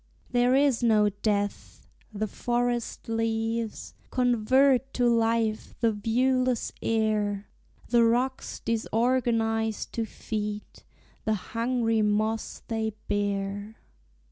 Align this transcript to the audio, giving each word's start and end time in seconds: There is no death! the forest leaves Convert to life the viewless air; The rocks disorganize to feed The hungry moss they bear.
There 0.31 0.55
is 0.55 0.81
no 0.81 1.09
death! 1.09 1.85
the 2.11 2.25
forest 2.25 3.07
leaves 3.07 3.93
Convert 4.09 4.91
to 4.95 5.07
life 5.07 5.75
the 5.79 5.91
viewless 5.91 6.71
air; 6.81 7.47
The 7.89 8.03
rocks 8.03 8.59
disorganize 8.61 9.85
to 9.85 10.05
feed 10.07 10.65
The 11.25 11.35
hungry 11.53 12.01
moss 12.01 12.63
they 12.67 12.93
bear. 13.07 13.75